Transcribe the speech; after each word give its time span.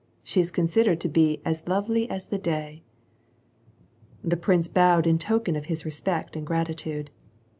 She 0.23 0.41
is 0.41 0.49
considered 0.49 0.99
to 1.01 1.09
be 1.09 1.43
as 1.45 1.67
lovely 1.67 2.09
as 2.09 2.25
the 2.29 2.39
day." 2.39 2.81
t 4.23 4.29
The 4.29 4.35
prince 4.35 4.67
bowed 4.67 5.05
in 5.05 5.19
token 5.19 5.55
of 5.55 5.65
his 5.65 5.85
respect 5.85 6.35
and 6.35 6.43
gratitude. 6.43 7.11